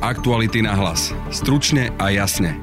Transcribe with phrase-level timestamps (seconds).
[0.00, 1.12] Aktuality na hlas.
[1.28, 2.56] Stručne a jasne.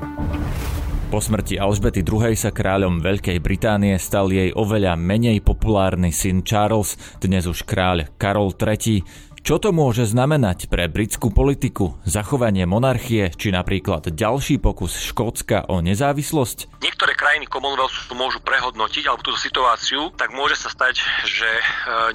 [1.14, 2.34] Po smrti Alžbety II.
[2.34, 8.58] sa kráľom Veľkej Británie stal jej oveľa menej populárny syn Charles, dnes už kráľ Karol
[8.58, 9.06] III.
[9.46, 15.78] Čo to môže znamenať pre britskú politiku, zachovanie monarchie či napríklad ďalší pokus Škótska o
[15.86, 16.82] nezávislosť?
[16.82, 21.64] Niektoré krajiny Commonwealthu môžu prehodnotiť alebo túto situáciu, tak môže sa stať, že e,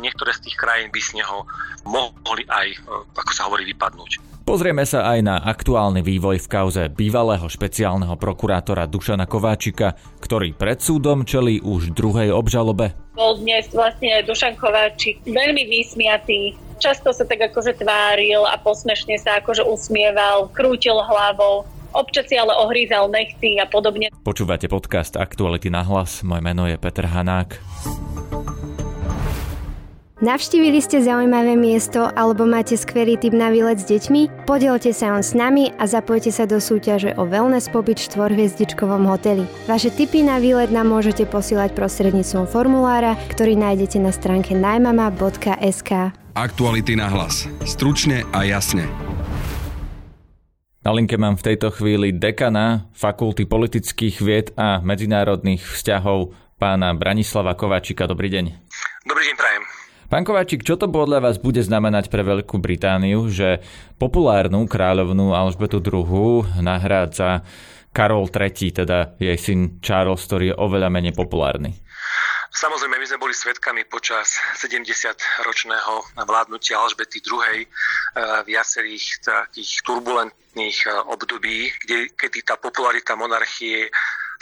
[0.02, 1.46] niektoré z tých krajín by z neho
[1.86, 2.79] mohli aj, e,
[3.14, 4.31] ako sa hovorí, vypadnúť.
[4.43, 10.82] Pozrieme sa aj na aktuálny vývoj v kauze bývalého špeciálneho prokurátora Dušana Kováčika, ktorý pred
[10.82, 12.91] súdom čelí už druhej obžalobe.
[13.15, 19.38] Bol dnes vlastne Dušan Kováčik veľmi vysmiatý, často sa tak akože tváril a posmešne sa
[19.38, 21.62] akože usmieval, krútil hlavou,
[21.95, 24.10] občas si ale ohrízal nechty a podobne.
[24.27, 27.71] Počúvate podcast Aktuality na hlas, moje meno je Peter Hanák.
[30.22, 34.46] Navštívili ste zaujímavé miesto alebo máte skvelý tip na výlet s deťmi?
[34.46, 39.02] Podielte sa on s nami a zapojte sa do súťaže o wellness pobyt v štvorhviezdičkovom
[39.10, 39.51] hoteli.
[39.66, 46.14] Vaše tipy na výlet nám môžete posielať prostredníctvom formulára, ktorý nájdete na stránke najmama.sk.
[46.38, 47.51] Aktuality na hlas.
[47.66, 48.86] Stručne a jasne.
[50.86, 56.30] Na linke mám v tejto chvíli dekana Fakulty politických vied a medzinárodných vzťahov
[56.62, 58.07] pána Branislava Kováčika.
[58.07, 58.45] Dobrý deň.
[59.02, 59.51] Dobrý deň, prajem.
[60.13, 63.65] Pán Kováčik, čo to podľa vás bude znamenať pre Veľkú Britániu, že
[63.96, 67.41] populárnu kráľovnú Alžbetu II nahrádza
[67.97, 71.81] Karol III, teda jej syn Charles, ktorý je oveľa menej populárny?
[72.53, 77.65] Samozrejme, my sme boli svetkami počas 70-ročného vládnutia Alžbety II
[78.44, 83.88] viacerých takých turbulentných eh, období, kde, kedy tá popularita monarchie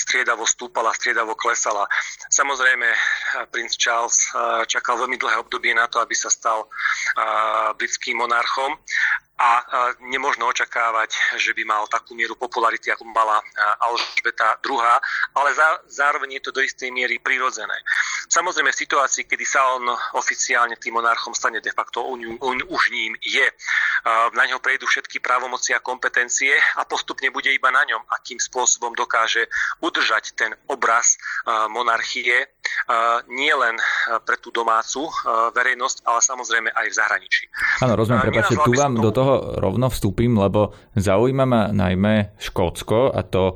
[0.01, 1.85] striedavo stúpala, striedavo klesala.
[2.33, 2.89] Samozrejme,
[3.53, 4.17] princ Charles
[4.65, 6.65] čakal veľmi dlhé obdobie na to, aby sa stal
[7.77, 8.81] britským monarchom
[9.41, 9.65] a
[10.05, 13.41] nemožno očakávať, že by mal takú mieru popularity, ako mala
[13.81, 14.77] Alžbeta II,
[15.33, 15.51] ale
[15.89, 17.73] zároveň je to do istej miery prirodzené.
[18.29, 19.89] Samozrejme v situácii, kedy sa on
[20.21, 23.49] oficiálne tým monarchom stane de facto, on, on už ním je.
[24.37, 28.93] Na ňo prejdú všetky právomoci a kompetencie a postupne bude iba na ňom, akým spôsobom
[28.93, 29.49] dokáže
[29.81, 31.17] udržať ten obraz
[31.73, 32.45] monarchie
[33.33, 33.81] nie len
[34.29, 35.09] pre tú domácu
[35.57, 37.45] verejnosť, ale samozrejme aj v zahraničí.
[37.83, 43.21] Áno, rozumiem, prepáčte, tu vám do toho rovno vstúpim, lebo zaujíma ma najmä Škótsko a
[43.23, 43.55] to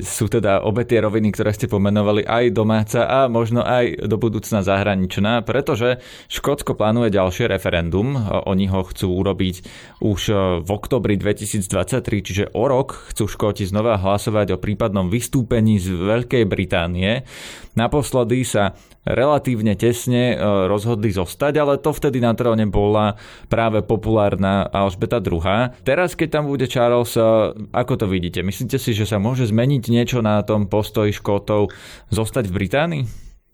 [0.00, 4.64] sú teda obe tie roviny, ktoré ste pomenovali, aj domáca a možno aj do budúcna
[4.64, 8.16] zahraničná, pretože Škótsko plánuje ďalšie referendum.
[8.48, 9.56] Oni ho chcú urobiť
[10.00, 10.20] už
[10.64, 16.44] v oktobri 2023, čiže o rok chcú Škóti znova hlasovať o prípadnom vystúpení z Veľkej
[16.46, 17.26] Británie.
[17.74, 18.74] Naposledy sa
[19.06, 20.36] relatívne tesne e,
[20.68, 23.16] rozhodli zostať, ale to vtedy na tróne bola
[23.48, 25.74] práve populárna Alžbeta II.
[25.82, 27.22] Teraz, keď tam bude Charles, e,
[27.70, 28.40] ako to vidíte?
[28.40, 31.74] Myslíte si, že sa môže zmeniť niečo na tom postoji Škótov
[32.08, 33.04] zostať v Británii?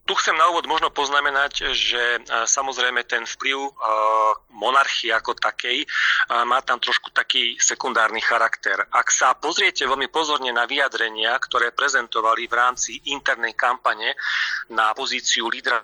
[0.07, 3.71] Tu chcem na úvod možno poznamenať, že e, samozrejme ten vplyv e,
[4.55, 5.83] monarchie ako takej
[6.47, 8.87] má tam trošku taký sekundárny charakter.
[8.91, 14.15] Ak sa pozriete veľmi pozorne na vyjadrenia, ktoré prezentovali v rámci internej kampane
[14.71, 15.83] na pozíciu lídra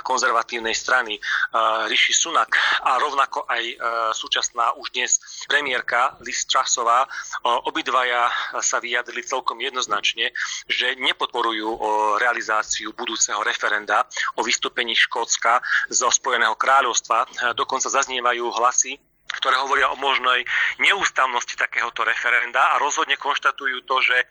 [0.00, 2.56] a konzervatívnej strany uh, Rishi Sunak
[2.88, 3.76] a rovnako aj uh,
[4.16, 8.32] súčasná už dnes premiérka Liz Trussová, uh, obidvaja
[8.64, 10.32] sa vyjadrili celkom jednoznačne,
[10.64, 11.76] že nepodporujú
[12.16, 14.08] realizáciu budúceho referenda
[14.38, 15.60] o vystúpení Škótska
[15.92, 17.52] zo Spojeného kráľovstva.
[17.52, 18.96] Dokonca zaznievajú hlasy
[19.38, 20.42] ktoré hovoria o možnej
[20.82, 24.26] neústavnosti takéhoto referenda a rozhodne konštatujú to, že e,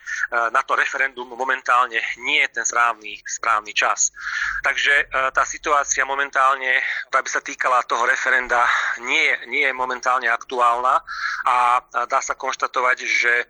[0.52, 4.12] na to referendum momentálne nie je ten správny, správny čas.
[4.64, 6.80] Takže e, tá situácia momentálne,
[7.12, 8.66] ktorá by sa týkala toho referenda,
[9.04, 11.02] nie nie je momentálne aktuálna
[11.46, 11.56] a
[12.08, 13.46] dá sa konštatovať, že e,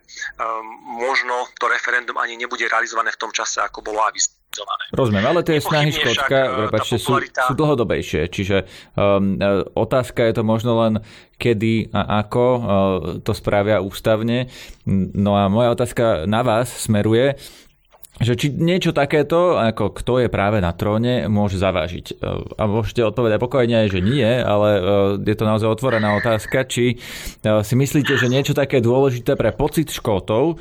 [0.98, 4.84] možno to referendum ani nebude realizované v tom čase, ako bolo avizované realizované.
[4.92, 8.56] Rozumiem, ale tie snahy Škótska e, prepáčte, sú, sú dlhodobejšie, čiže
[8.94, 9.40] um,
[9.74, 10.92] otázka je to možno len
[11.40, 12.62] kedy a ako uh,
[13.24, 14.52] to spravia ústavne.
[15.16, 17.40] No a moja otázka na vás smeruje,
[18.18, 22.06] že či niečo takéto, ako kto je práve na tróne, môže zavážiť.
[22.10, 22.14] E,
[22.58, 24.80] a môžete odpovedať pokojne že nie, ale e,
[25.24, 26.96] je to naozaj otvorená otázka, či e,
[27.64, 30.60] si myslíte, že niečo také dôležité pre pocit Škótov,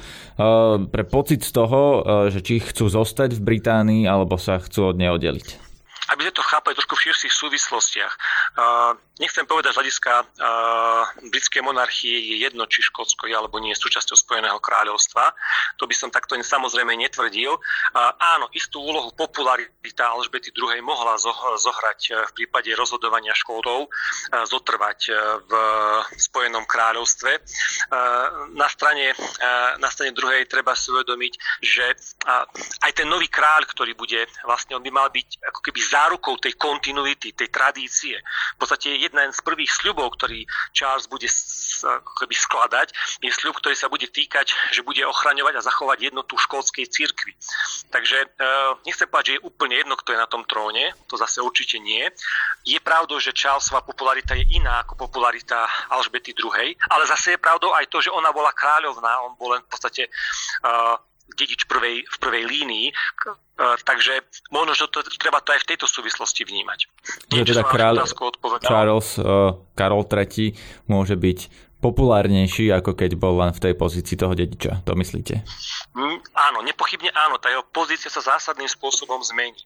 [0.89, 5.11] pre pocit z toho, že či chcú zostať v Británii, alebo sa chcú od nej
[5.11, 5.69] oddeliť
[6.09, 8.13] aby sme to chápali trošku v širších súvislostiach.
[9.19, 13.83] Nechcem povedať z hľadiska uh, britskej monarchie je jedno, či Škótsko je alebo nie je
[13.83, 15.35] súčasťou Spojeného kráľovstva.
[15.77, 17.51] To by som takto samozrejme netvrdil.
[17.51, 21.19] Uh, áno, istú úlohu popularita Alžbety II mohla
[21.59, 25.51] zohrať uh, v prípade rozhodovania Škótov, uh, zotrvať uh, v
[26.15, 27.31] Spojenom kráľovstve.
[27.35, 31.85] Uh, na strane, uh, na strane druhej treba si uvedomiť, že
[32.23, 32.47] uh,
[32.87, 36.55] aj ten nový kráľ, ktorý bude, vlastne on by mal byť ako keby zárukou tej
[36.55, 38.15] kontinuity, tej tradície.
[38.55, 40.45] V podstate jeden z prvých sľubov, ktorý
[40.77, 41.25] Charles bude
[41.83, 42.87] ako keby skladať,
[43.25, 47.33] je sľub, ktorý sa bude týkať, že bude ochraňovať a zachovať jednotu škótskej cirkvi.
[47.89, 48.27] Takže e,
[48.85, 52.05] nechcem povedať, že je úplne jedno, kto je na tom tróne, to zase určite nie.
[52.63, 57.73] Je pravdou, že Charlesova popularita je iná ako popularita Alžbety II, ale zase je pravdou
[57.73, 60.07] aj to, že ona bola kráľovná, on bol len v podstate
[60.63, 60.95] uh,
[61.35, 62.93] dedič prvej, v prvej línii, e,
[63.85, 66.79] takže možno, že to, treba to aj v tejto súvislosti vnímať.
[67.33, 68.05] Nie, teda kráľ,
[68.63, 70.53] Charles uh, Karol III
[70.87, 74.83] môže byť populárnejší, ako keď bol len v tej pozícii toho dediča.
[74.83, 75.47] To myslíte?
[75.95, 77.39] Mm, áno, nepochybne áno.
[77.39, 79.63] Tá jeho pozícia sa zásadným spôsobom zmení.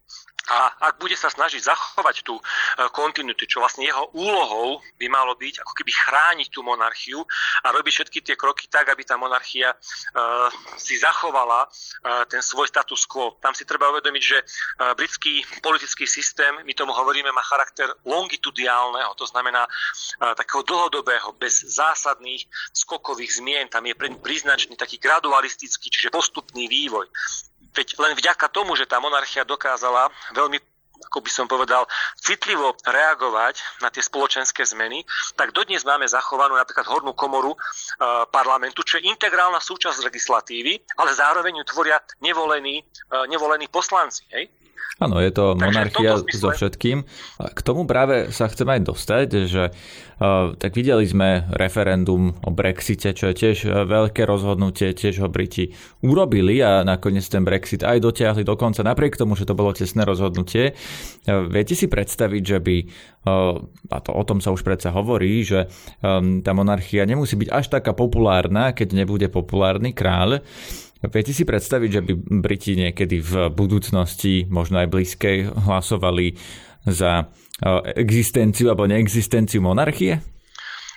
[0.52, 2.44] A ak bude sa snažiť zachovať tú e,
[2.92, 7.24] kontinuitu, čo vlastne jeho úlohou by malo byť ako keby chrániť tú monarchiu
[7.64, 12.68] a robiť všetky tie kroky tak, aby tá monarchia uh, si zachovala uh, ten svoj
[12.68, 13.40] status quo.
[13.40, 19.16] Tam si treba uvedomiť, že uh, britský politický systém, my tomu hovoríme, má charakter longitudiálneho,
[19.16, 23.72] to znamená uh, takého dlhodobého, bez zásadných skokových zmien.
[23.72, 27.08] Tam je príznačný taký gradualistický, čiže postupný vývoj.
[27.74, 30.62] Veď len vďaka tomu, že tá monarchia dokázala veľmi
[31.04, 31.84] ako by som povedal,
[32.16, 35.04] citlivo reagovať na tie spoločenské zmeny,
[35.36, 37.58] tak dodnes máme zachovanú napríklad hornú komoru e,
[38.32, 42.84] parlamentu, čo je integrálna súčasť legislatívy, ale zároveň ju tvoria nevolení, e,
[43.28, 44.24] nevolení poslanci.
[44.32, 44.48] Hej?
[45.02, 47.04] Áno, je to monarchia so všetkým.
[47.42, 53.12] K tomu práve sa chcem aj dostať, že uh, tak videli sme referendum o Brexite,
[53.12, 55.74] čo je tiež e, veľké rozhodnutie, tiež ho Briti
[56.06, 60.78] urobili a nakoniec ten Brexit aj dotiahli dokonca, napriek tomu, že to bolo tesné rozhodnutie.
[61.26, 62.78] Uh, viete si predstaviť, že by,
[63.28, 63.60] uh,
[63.92, 65.68] a to o tom sa už predsa hovorí, že
[66.06, 70.46] um, tá monarchia nemusí byť až taká populárna, keď nebude populárny kráľ,
[71.04, 76.40] Viete si predstaviť, že by Briti niekedy v budúcnosti, možno aj blízkej, hlasovali
[76.88, 77.28] za
[78.00, 80.24] existenciu alebo neexistenciu monarchie?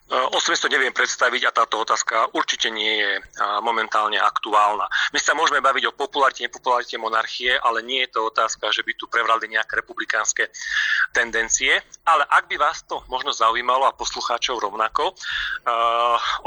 [0.07, 3.19] Osobne to neviem predstaviť a táto otázka určite nie je
[3.59, 4.87] momentálne aktuálna.
[5.11, 8.95] My sa môžeme baviť o popularite, nepopularite monarchie, ale nie je to otázka, že by
[8.95, 10.47] tu prevrali nejaké republikánske
[11.11, 11.83] tendencie.
[12.07, 15.11] Ale ak by vás to možno zaujímalo a poslucháčov rovnako,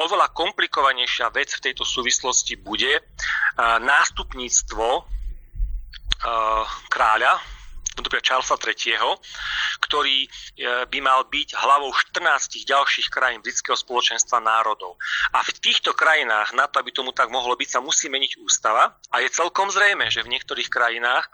[0.08, 3.04] oveľa komplikovanejšia vec v tejto súvislosti bude
[3.80, 5.04] nástupníctvo
[6.90, 7.34] kráľa,
[8.02, 9.18] napríklad Charlesa III,
[9.84, 10.28] ktorý e,
[10.88, 15.00] by mal byť hlavou 14 ďalších krajín britského spoločenstva národov.
[15.34, 18.96] A v týchto krajinách, na to, aby tomu tak mohlo byť, sa musí meniť ústava
[19.12, 21.30] a je celkom zrejme, že v niektorých krajinách e,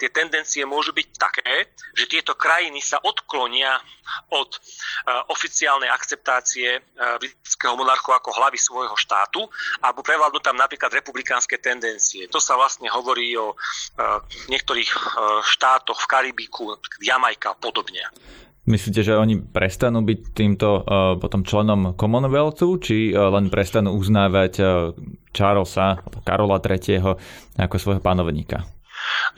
[0.00, 3.80] tie tendencie môžu byť také, že tieto krajiny sa odklonia
[4.32, 4.58] od e,
[5.32, 6.80] oficiálnej akceptácie
[7.20, 9.44] britského monarchu ako hlavy svojho štátu
[9.84, 12.26] a prevládnu tam napríklad republikánske tendencie.
[12.32, 13.54] To sa vlastne hovorí o
[14.48, 14.90] niektorých
[15.44, 16.62] štátoch štátoch v Karibiku,
[17.02, 18.02] Jamajka a podobne.
[18.68, 24.52] Myslíte, že oni prestanú byť týmto uh, potom členom Commonwealthu, či uh, len prestanú uznávať
[24.60, 24.92] uh,
[25.32, 27.16] Charlesa, Karola III.
[27.56, 28.68] ako svojho panovníka?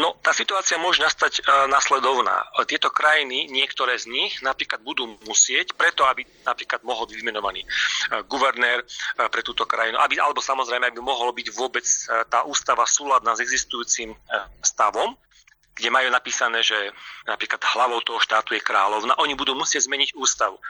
[0.03, 2.43] No, tá situácia môže nastať uh, nasledovná.
[2.67, 8.27] Tieto krajiny, niektoré z nich napríklad budú musieť, preto aby napríklad mohol byť vymenovaný uh,
[8.27, 12.82] guvernér uh, pre túto krajinu, aby, alebo samozrejme, aby mohol byť vôbec uh, tá ústava
[12.82, 15.15] súladná s existujúcim uh, stavom,
[15.81, 16.77] kde majú napísané, že
[17.25, 20.60] napríklad hlavou toho štátu je kráľovna, oni budú musieť zmeniť ústavu.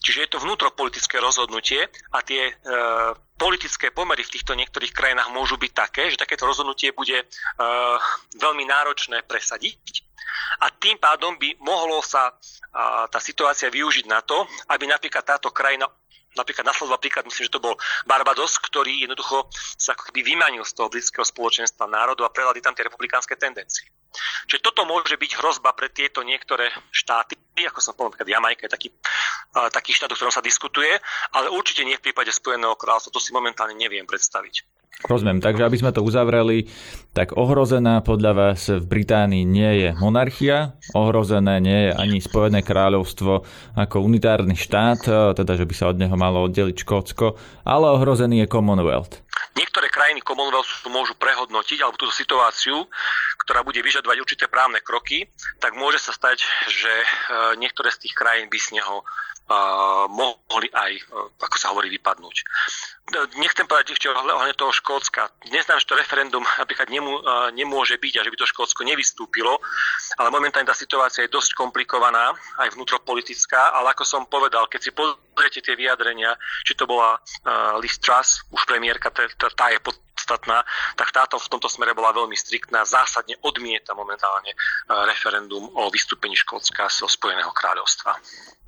[0.00, 1.84] Čiže je to vnútropolitické rozhodnutie
[2.16, 2.52] a tie e,
[3.36, 7.26] politické pomery v týchto niektorých krajinách môžu byť také, že takéto rozhodnutie bude e,
[8.40, 10.08] veľmi náročné presadiť
[10.64, 12.32] a tým pádom by mohlo sa
[12.72, 15.84] a, tá situácia využiť na to, aby napríklad táto krajina
[16.34, 17.78] napríklad nasledoval príklad, myslím, že to bol
[18.10, 19.46] Barbados, ktorý jednoducho
[19.78, 23.86] sa ako keby vymanil z toho britského spoločenstva národov a prehľadí tam tie republikánske tendencie.
[24.46, 28.88] Čiže toto môže byť hrozba pre tieto niektoré štáty, ako som povedal, Jamajka je taký,
[28.90, 30.90] uh, taký štát, o ktorom sa diskutuje,
[31.34, 34.66] ale určite nie v prípade Spojeného kráľovstva, to si momentálne neviem predstaviť.
[35.04, 36.70] Rozumiem, takže aby sme to uzavreli,
[37.10, 43.42] tak ohrozená podľa vás v Británii nie je monarchia, ohrozené nie je ani Spojené kráľovstvo
[43.74, 47.34] ako unitárny štát, teda že by sa od neho malo oddeliť Škótsko,
[47.66, 49.20] ale ohrozený je Commonwealth.
[49.58, 52.84] Niektoré krajiny Commonwealthu môžu prehodnotiť alebo túto situáciu,
[53.40, 55.24] ktorá bude vyžadovať určité právne kroky,
[55.64, 57.06] tak môže sa stať, že e,
[57.56, 59.00] niektoré z tých krajín by z neho
[60.08, 61.04] mohli aj,
[61.36, 62.36] ako sa hovorí, vypadnúť.
[63.36, 65.28] Nechcem povedať ešte ohľadne toho Škótska.
[65.52, 67.20] Neznám, že to referendum napríklad nemô,
[67.52, 69.60] nemôže byť a že by to Škótsko nevystúpilo,
[70.16, 72.32] ale momentálne tá situácia je dosť komplikovaná,
[72.64, 76.32] aj vnútropolitická, ale ako som povedal, keď si pozriete tie vyjadrenia,
[76.64, 79.93] či to bola uh, Liz Truss, už premiérka, tá je pod,
[80.24, 80.64] podstatná,
[80.96, 84.56] tak táto v tomto smere bola veľmi striktná, zásadne odmieta momentálne
[85.04, 88.16] referendum o vystúpení Škótska zo Spojeného kráľovstva.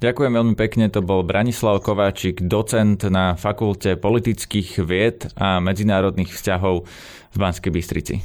[0.05, 6.85] Ďakujem veľmi pekne, to bol Branislav Kováčik, docent na Fakulte politických vied a medzinárodných vzťahov
[7.33, 8.21] v Banskej Bystrici.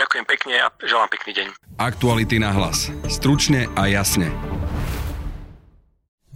[0.00, 1.46] Ďakujem pekne a želám pekný deň.
[1.76, 2.88] Aktuality na hlas.
[3.12, 4.32] Stručne a jasne.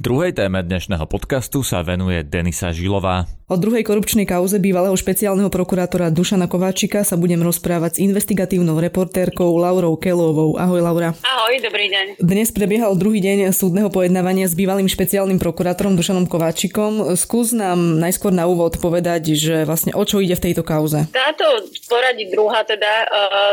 [0.02, 3.30] Druhej téme dnešného podcastu sa venuje Denisa Žilová.
[3.46, 9.54] O druhej korupčnej kauze bývalého špeciálneho prokurátora Dušana Kováčika sa budem rozprávať s investigatívnou reportérkou
[9.62, 10.58] Laurou Kelovou.
[10.58, 11.14] Ahoj Laura.
[11.22, 12.18] Ahoj, dobrý deň.
[12.18, 17.14] Dnes prebiehal druhý deň súdneho pojednávania s bývalým špeciálnym prokurátorom Dušanom Kováčikom.
[17.14, 21.06] Skús nám najskôr na úvod povedať, že vlastne o čo ide v tejto kauze.
[21.14, 21.46] Táto
[21.86, 23.06] poradí druhá teda uh,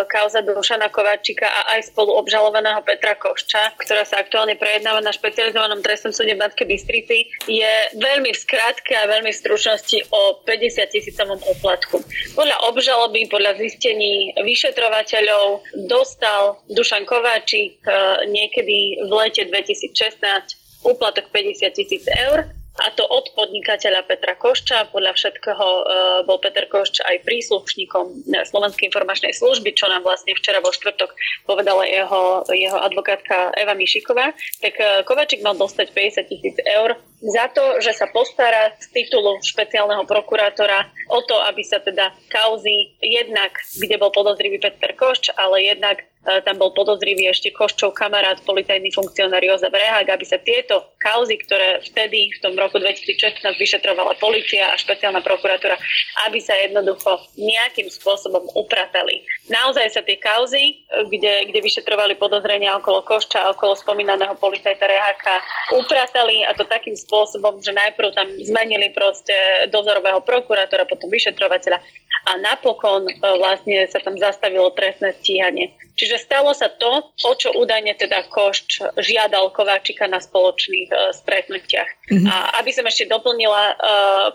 [0.09, 5.83] kauza Dušana Kováčika a aj spolu obžalovaného Petra Košča, ktorá sa aktuálne prejednáva na špecializovanom
[5.83, 11.39] trestnom súde Banskej Bystrici, je veľmi v skratke a veľmi v stručnosti o 50 tisícovom
[11.43, 11.99] úplatku.
[12.33, 21.75] Podľa obžaloby, podľa zistení vyšetrovateľov dostal Dušan Kováčik eh, niekedy v lete 2016 úplatok 50
[21.75, 22.47] tisíc eur
[22.79, 24.87] a to od podnikateľa Petra Košča.
[24.95, 25.83] Podľa všetkého e,
[26.23, 31.11] bol Peter Košč aj príslušníkom e, Slovenskej informačnej služby, čo nám vlastne včera vo štvrtok
[31.43, 34.31] povedala jeho, jeho advokátka Eva Mišiková.
[34.63, 39.43] Tak e, Kovačik mal dostať 50 tisíc eur za to, že sa postará z titulu
[39.43, 45.67] špeciálneho prokurátora o to, aby sa teda kauzy jednak, kde bol podozrivý Peter Košč, ale
[45.67, 51.39] jednak tam bol podozrivý ešte Koščov kamarát, policajný funkcionár Jozef Rehák, aby sa tieto kauzy,
[51.39, 55.79] ktoré vtedy v tom roku 2016 vyšetrovala policia a špeciálna prokuratúra,
[56.27, 59.23] aby sa jednoducho nejakým spôsobom upratali.
[59.47, 65.39] Naozaj sa tie kauzy, kde, kde vyšetrovali podozrenia okolo Košča okolo spomínaného policajta Reháka,
[65.71, 69.33] upratali a to takým spôsobom, že najprv tam zmenili proste
[69.71, 71.79] dozorového prokurátora, potom vyšetrovateľa
[72.27, 75.71] a napokon e, vlastne sa tam zastavilo trestné stíhanie.
[75.99, 81.91] Čiže stalo sa to, o čo údajne teda Košč žiadal Kováčika na spoločných uh, stretnutiach.
[82.07, 82.27] Mm-hmm.
[82.31, 83.75] A aby som ešte doplnila uh,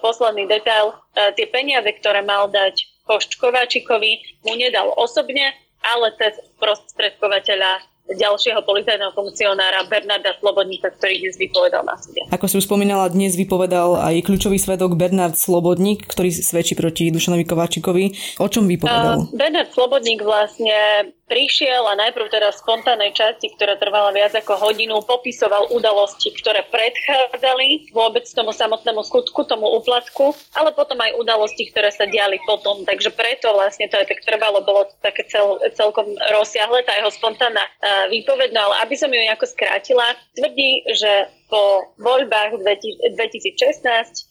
[0.05, 6.37] posledný detail, uh, tie peniaze, ktoré mal dať Košč Kováčikovi, mu nedal osobne, ale cez
[6.61, 12.21] prostredkovateľa ďalšieho policajného funkcionára Bernarda Slobodníka, ktorý dnes vypovedal na súde.
[12.29, 18.37] Ako som spomínala, dnes vypovedal aj kľúčový svedok Bernard Slobodník, ktorý svedčí proti Dušanovi Kováčikovi.
[18.45, 19.25] O čom vypovedal?
[19.25, 24.61] Uh, Bernard Slobodník vlastne prišiel a najprv teda v spontánnej časti, ktorá trvala viac ako
[24.61, 31.73] hodinu, popisoval udalosti, ktoré predchádzali vôbec tomu samotnému skutku, tomu úplatku, ale potom aj udalosti,
[31.73, 32.85] ktoré sa diali potom.
[32.85, 37.09] Takže preto vlastne to aj tak trvalo, bolo to také cel, celkom rozsiahle, tá jeho
[37.09, 38.51] spontánna uh, výpoveď.
[38.55, 43.55] Ale aby som ju nejako skrátila, tvrdí, že po voľbách 2016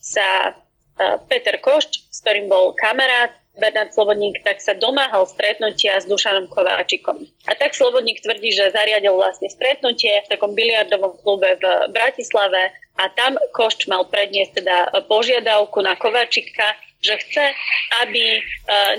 [0.01, 6.09] sa uh, Peter Košč, s ktorým bol kamarát, Bernard Slobodník, tak sa domáhal stretnutia s
[6.09, 7.21] Dušanom Kováčikom.
[7.45, 13.03] A tak Slobodník tvrdí, že zariadil vlastne stretnutie v takom biliardovom klube v Bratislave a
[13.13, 16.65] tam Košč mal predniesť teda požiadavku na Kováčika,
[17.03, 17.45] že chce,
[18.07, 18.41] aby e,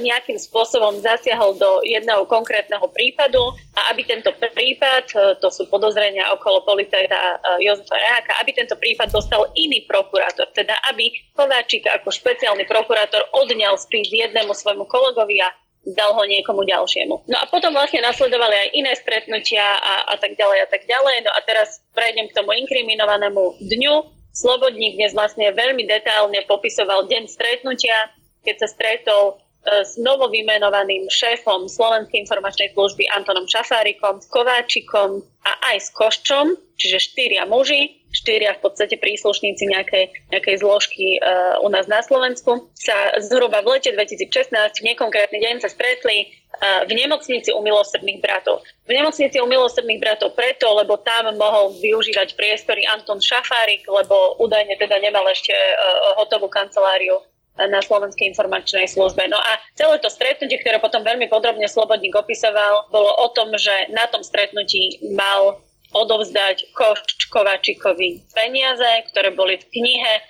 [0.04, 6.28] nejakým spôsobom zasiahol do jedného konkrétneho prípadu a aby tento prípad, e, to sú podozrenia
[6.36, 12.12] okolo policajta e, Jozefa Reháka, aby tento prípad dostal iný prokurátor, teda aby Kováčik ako
[12.12, 15.48] špeciálny prokurátor odňal spis jednému svojmu kolegovi a
[15.92, 17.28] dal ho niekomu ďalšiemu.
[17.28, 21.28] No a potom vlastne nasledovali aj iné stretnutia a, a tak ďalej a tak ďalej.
[21.28, 23.94] No a teraz prejdem k tomu inkriminovanému dňu,
[24.34, 27.94] Slobodník dnes vlastne veľmi detailne popisoval deň stretnutia,
[28.42, 29.34] keď sa stretol e,
[29.86, 37.14] s novovymenovaným šéfom Slovenskej informačnej služby Antonom Šafárikom, s Kováčikom a aj s Koščom, čiže
[37.14, 42.94] štyria muži, štyria v podstate príslušníci nejakej, nejakej zložky uh, u nás na Slovensku, sa
[43.18, 48.62] zhruba v lete 2016 v nekonkrétny deň sa stretli uh, v nemocnici u milosrdných bratov.
[48.86, 54.78] V nemocnici u milosrdných bratov preto, lebo tam mohol využívať priestory Anton Šafárik, lebo údajne
[54.78, 57.18] teda nemal ešte uh, hotovú kanceláriu
[57.54, 59.30] na Slovenskej informačnej službe.
[59.30, 63.94] No a celé to stretnutie, ktoré potom veľmi podrobne Slobodník opisoval, bolo o tom, že
[63.94, 65.62] na tom stretnutí mal
[65.94, 70.22] odovzdať Košč Kovačikovi peniaze, ktoré boli v knihe e,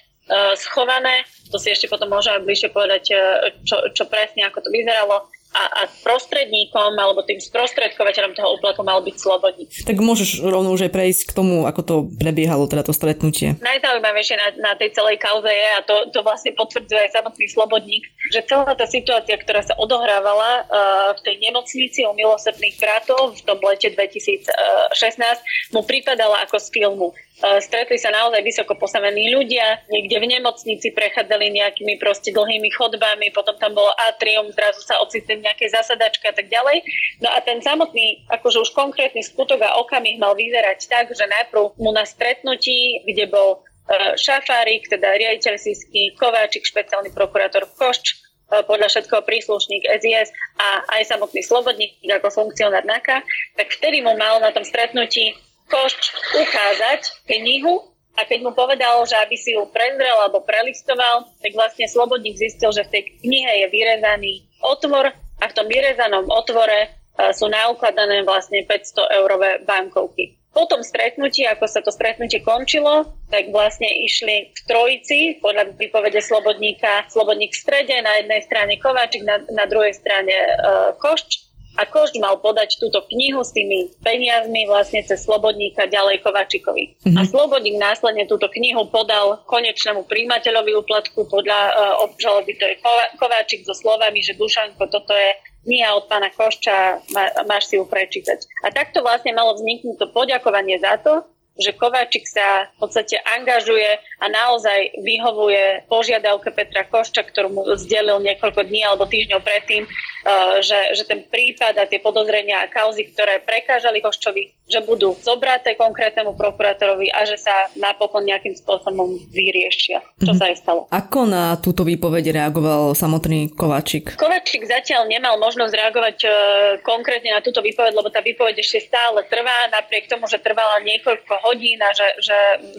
[0.61, 1.25] schované.
[1.50, 3.16] To si ešte potom môžeme bližšie povedať, e,
[3.64, 5.25] čo, čo presne, ako to vyzeralo.
[5.54, 9.70] A, a prostredníkom alebo tým sprostredkovateľom toho úplatu mal byť slobodník.
[9.87, 13.54] Tak môžeš rovno už aj prejsť k tomu, ako to prebiehalo, teda to stretnutie.
[13.62, 18.02] Najzaujímavejšie na, na tej celej kauze je, a to, to vlastne potvrdzuje aj samotný slobodník,
[18.34, 23.42] že celá tá situácia, ktorá sa odohrávala uh, v tej nemocnici u milosrdných bratov v
[23.46, 27.14] tom lete 2016, mu pripadala ako z filmu.
[27.34, 33.34] Uh, stretli sa naozaj vysoko postavení ľudia, niekde v nemocnici prechádzali nejakými proste dlhými chodbami,
[33.34, 36.86] potom tam bolo atrium, zrazu sa ocitli nejaké zasadačky a tak ďalej.
[37.18, 41.74] No a ten samotný, akože už konkrétny skutok a okamih mal vyzerať tak, že najprv
[41.74, 43.58] mu na stretnutí, kde bol
[43.90, 50.30] e, Šafárik, teda riaditeľ Sisky, Kováčik, špeciálny prokurátor Košč, e, podľa všetkého príslušník SIS
[50.62, 53.26] a aj samotný Slobodník ako funkcionár NAKA,
[53.58, 55.34] tak vtedy mu mal na tom stretnutí
[55.68, 56.02] Košč
[56.37, 61.90] ukázať knihu a keď mu povedal, že aby si ju prezrel alebo prelistoval, tak vlastne
[61.90, 65.11] Slobodník zistil, že v tej knihe je vyrezaný otvor
[65.42, 66.88] a v tom vyrezanom otvore e,
[67.35, 70.38] sú naukladané vlastne 500 eurové bankovky.
[70.54, 76.23] Po tom stretnutí, ako sa to stretnutie končilo, tak vlastne išli v trojici, podľa výpovede
[76.23, 81.83] Slobodníka, Slobodník v strede, na jednej strane Kováčik, na, na druhej strane uh, Košč a
[81.87, 86.95] Košť mal podať túto knihu s tými peniazmi vlastne cez Slobodníka ďalej Kovačikovi.
[87.02, 87.19] Mm-hmm.
[87.19, 91.75] A Slobodník následne túto knihu podal konečnému príjimateľovi úplatku podľa uh,
[92.07, 92.78] obžaloby, to je
[93.19, 95.31] Kováčik so slovami, že Dušanko, toto je
[95.64, 98.45] kniha od pána Košča, má, máš si ju prečítať.
[98.62, 103.87] A takto vlastne malo vzniknúť to poďakovanie za to, že Kováčik sa v podstate angažuje
[104.18, 109.87] a naozaj vyhovuje požiadavke Petra Košča, ktorú mu zdelil niekoľko dní alebo týždňov predtým,
[110.25, 115.12] Eh, že, že ten prípad a tie podozrenia a kauzy, ktoré prekážali Koščovi, že budú
[115.21, 120.00] zobraté konkrétnemu prokurátorovi a že sa napokon nejakým spôsobom vyriešia.
[120.25, 120.40] Čo mm-hmm.
[120.40, 120.80] sa aj stalo.
[120.88, 124.16] Ako na túto výpoveď reagoval samotný Kovačik?
[124.16, 126.33] Kovačik zatiaľ nemal možnosť reagovať uh,
[126.80, 131.44] konkrétne na túto výpoveď, lebo tá výpoveď ešte stále trvá, napriek tomu, že trvala niekoľko
[131.44, 132.38] hodín a že, že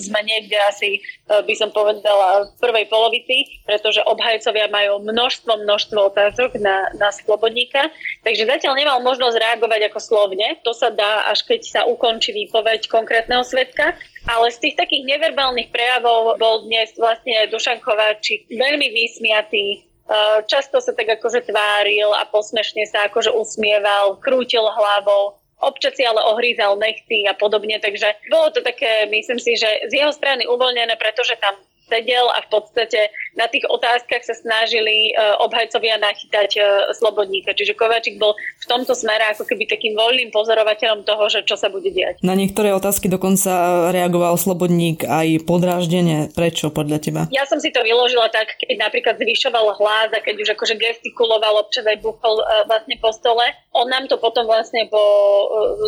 [0.10, 6.00] sme niekde asi, uh, by som povedala, v prvej polovici, pretože obhajcovia majú množstvo, množstvo
[6.10, 7.94] otázok na, na slobodníka,
[8.26, 10.58] takže zatiaľ nemal možnosť reagovať ako slovne.
[10.66, 13.92] To sa dá, až keď sa ukončí výpoveď konkrétneho svetka.
[14.24, 20.80] Ale z tých takých neverbálnych prejavov bol dnes vlastne Dušan Kováčik veľmi vysmiatý, eh, často
[20.80, 26.80] sa tak akože tváril a posmešne sa akože usmieval, krútil hlavou, občas si ale ohrízal
[26.80, 31.36] nechty a podobne, takže bolo to také, myslím si, že z jeho strany uvoľnené, pretože
[31.38, 37.54] tam sedel a v podstate na tých otázkach sa snažili uh, obhajcovia nachytať uh, Slobodníka.
[37.54, 41.70] Čiže Kováčik bol v tomto smere ako keby takým voľným pozorovateľom toho, že čo sa
[41.70, 42.24] bude diať.
[42.26, 46.34] Na niektoré otázky dokonca reagoval Slobodník aj podráždenie.
[46.34, 47.22] Prečo podľa teba?
[47.30, 51.62] Ja som si to vyložila tak, keď napríklad zvyšoval hlas a keď už akože gestikuloval,
[51.62, 53.46] občas aj buchol vlastne po stole.
[53.76, 55.04] On nám to potom vlastne po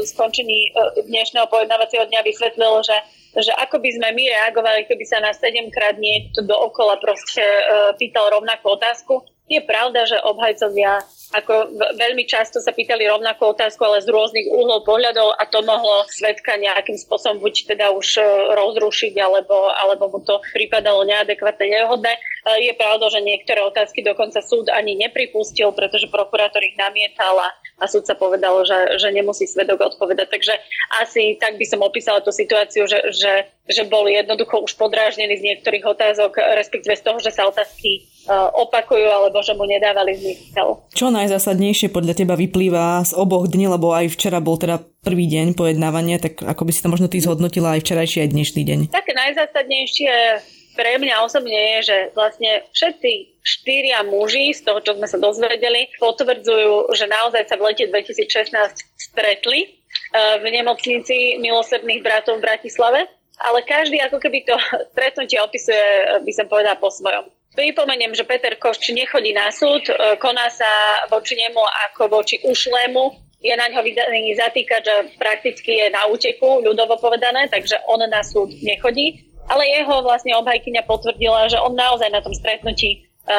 [0.03, 0.75] skončení
[1.07, 2.95] dnešného pojednávacieho dňa vysvetlil, že
[3.35, 8.31] že ako by sme my reagovali, keby sa nás sedemkrát niekto dookola proste uh, pýtal
[8.31, 9.25] rovnakú otázku.
[9.47, 11.03] Je pravda, že obhajcovia
[11.35, 16.07] ako veľmi často sa pýtali rovnakú otázku, ale z rôznych úhlov pohľadov a to mohlo
[16.07, 18.23] svetka nejakým spôsobom buď teda už e,
[18.55, 22.15] rozrušiť, alebo, alebo mu to pripadalo neadekvátne, nevhodné.
[22.47, 27.51] E, je pravda, že niektoré otázky dokonca súd ani nepripustil, pretože prokurátor ich namietal a,
[27.91, 30.31] súd sa povedal, že, že nemusí svedok odpovedať.
[30.31, 30.53] Takže
[31.03, 35.45] asi tak by som opísala tú situáciu, že, že, že bol jednoducho už podrážnený z
[35.51, 40.81] niektorých otázok, respektíve z toho, že sa otázky uh, opakujú alebo že mu nedávali zmysel.
[40.95, 45.53] Čo najzásadnejšie podľa teba vyplýva z oboch dní, lebo aj včera bol teda prvý deň
[45.53, 48.79] pojednávania, tak ako by si to možno ty zhodnotila aj včerajší, aj dnešný deň?
[48.89, 50.13] Také najzásadnejšie
[50.77, 55.89] pre mňa osobne je, že vlastne všetci štyria muži, z toho, čo sme sa dozvedeli,
[55.97, 58.53] potvrdzujú, že naozaj sa v lete 2016
[58.95, 59.67] stretli e,
[60.37, 63.09] v nemocnici milosrdných bratov v Bratislave,
[63.41, 64.53] ale každý ako keby to
[64.93, 65.81] stretnutie opisuje,
[66.21, 67.33] by som povedala, po svojom.
[67.57, 70.69] Pripomeniem, že Peter Košč nechodí na súd, e, koná sa
[71.09, 71.59] voči nemu
[71.89, 77.45] ako voči ušlému, je na ňo vydaný zatýkať, že prakticky je na úteku, ľudovo povedané,
[77.47, 79.26] takže on na súd nechodí.
[79.47, 82.97] Ale jeho vlastne obhajkyňa potvrdila, že on naozaj na tom stretnutí e,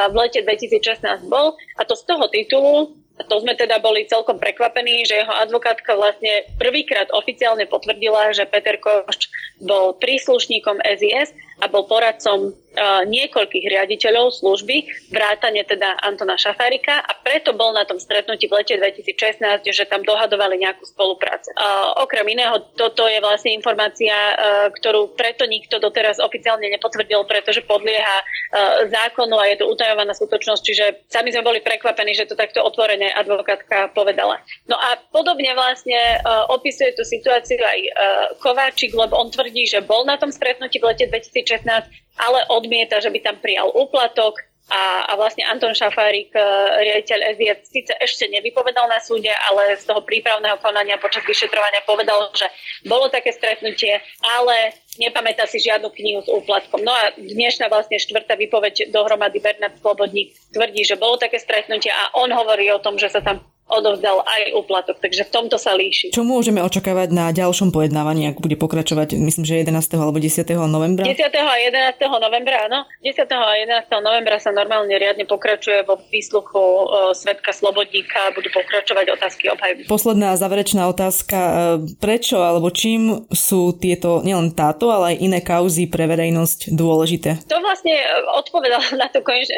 [0.09, 1.57] v lete 2016 bol.
[1.77, 5.99] A to z toho titulu, a to sme teda boli celkom prekvapení, že jeho advokátka
[5.99, 9.27] vlastne prvýkrát oficiálne potvrdila, že Peter Košč
[9.63, 17.13] bol príslušníkom SIS a bol poradcom uh, niekoľkých riaditeľov služby, vrátane teda Antona Šafárika a
[17.19, 21.51] preto bol na tom stretnutí v lete 2016, že tam dohadovali nejakú spoluprácu.
[21.59, 24.35] Uh, okrem iného, toto je vlastne informácia, uh,
[24.71, 30.63] ktorú preto nikto doteraz oficiálne nepotvrdil, pretože podlieha uh, zákonu a je to utajovaná skutočnosť,
[30.63, 34.39] čiže sami sme boli prekvapení, že to takto otvorene advokátka povedala.
[34.71, 37.91] No a podobne vlastne uh, opisuje tú situáciu aj uh,
[38.39, 43.01] Kováčik, lebo on tvrdí, že bol na tom stretnutí v lete 2016 2016, ale odmieta,
[43.01, 46.45] že by tam prijal úplatok a, a vlastne Anton Šafárik, e,
[46.85, 52.29] riaditeľ SIS, síce ešte nevypovedal na súde, ale z toho prípravného konania počas vyšetrovania povedal,
[52.37, 52.45] že
[52.85, 56.85] bolo také stretnutie, ale nepamätá si žiadnu knihu s úplatkom.
[56.85, 62.13] No a dnešná vlastne štvrtá vypoveď dohromady Bernard Slobodník tvrdí, že bolo také stretnutie a
[62.21, 66.11] on hovorí o tom, že sa tam odovzdal aj úplatok, takže v tomto sa líši.
[66.11, 69.77] Čo môžeme očakávať na ďalšom pojednávaní, ak bude pokračovať, myslím, že 11.
[70.01, 70.43] alebo 10.
[70.67, 71.05] novembra?
[71.05, 71.21] 10.
[71.29, 72.01] a 11.
[72.19, 72.89] novembra, áno.
[73.05, 73.29] 10.
[73.29, 73.89] a 11.
[74.01, 79.85] novembra sa normálne riadne pokračuje vo výsluchu uh, Svetka Slobodníka, budú pokračovať otázky obhajby.
[79.87, 81.39] Posledná záverečná otázka.
[81.39, 81.53] E,
[82.01, 87.45] prečo alebo čím sú tieto, nielen táto, ale aj iné kauzy pre verejnosť dôležité?
[87.49, 88.07] To vlastne e,
[88.41, 89.49] odpovedal na to konec,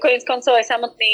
[0.00, 1.12] konec koncov aj samotný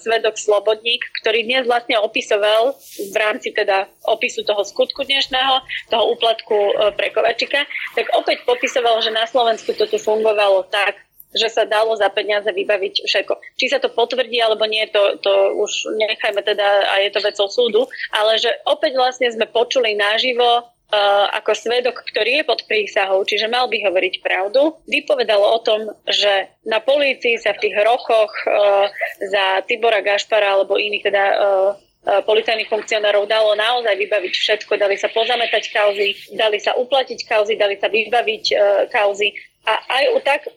[0.00, 2.72] svedok Slobodník, ktorý dnes vlastne vlastne opisoval
[3.12, 5.60] v rámci teda opisu toho skutku dnešného,
[5.92, 10.96] toho úplatku e, pre Kovačika, tak opäť popisoval, že na Slovensku toto fungovalo tak,
[11.36, 13.34] že sa dalo za peniaze vybaviť všetko.
[13.60, 17.48] Či sa to potvrdí alebo nie, to, to už nechajme teda a je to vecou
[17.48, 20.64] súdu, ale že opäť vlastne sme počuli naživo
[21.32, 26.52] ako svedok, ktorý je pod prísahou, čiže mal by hovoriť pravdu, vypovedal o tom, že
[26.68, 28.92] na polícii sa v tých rochoch uh,
[29.24, 34.74] za Tibora Gašpara alebo iných teda uh, policajných funkcionárov dalo naozaj vybaviť všetko.
[34.74, 38.44] Dali sa pozametať kauzy, dali sa uplatiť kauzy, dali sa vybaviť
[38.90, 39.30] kauzy.
[39.62, 40.50] A aj u tak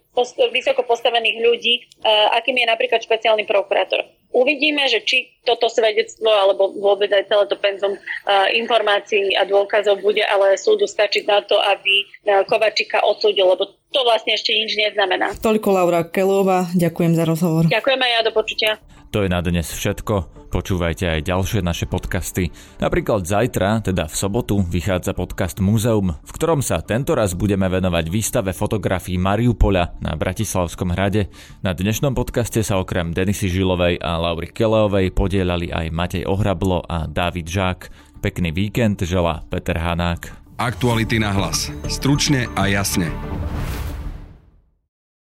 [0.50, 1.86] vysoko postavených ľudí,
[2.34, 4.02] akým je napríklad špeciálny prokurátor.
[4.34, 10.02] Uvidíme, že či toto svedectvo alebo vôbec aj celé to penzum uh, informácií a dôkazov
[10.02, 14.76] bude ale súdu stačiť na to, aby uh, Kovačika odsúdil, lebo to vlastne ešte nič
[14.76, 15.32] neznamená.
[15.40, 17.64] Toľko Laura Kelová, ďakujem za rozhovor.
[17.72, 18.72] Ďakujem aj ja, do počutia.
[19.16, 20.45] To je na dnes všetko.
[20.56, 22.48] Počúvajte aj ďalšie naše podcasty.
[22.80, 28.56] Napríklad zajtra, teda v sobotu, vychádza podcast Múzeum, v ktorom sa tentoraz budeme venovať výstave
[28.56, 31.28] fotografií Mariupola na Bratislavskom hrade.
[31.60, 37.04] Na dnešnom podcaste sa okrem Denisy Žilovej a Laury Keleovej podielali aj Matej Ohrablo a
[37.04, 37.80] David Žák.
[38.24, 40.56] Pekný víkend želá Peter Hanák.
[40.56, 41.68] Aktuality na hlas.
[41.92, 43.12] Stručne a jasne.